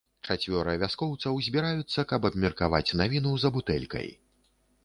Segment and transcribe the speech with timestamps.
[0.27, 4.13] Чацвёра вяскоўцаў збіраюцца каб абмеркаваць навіну за бутэлькай.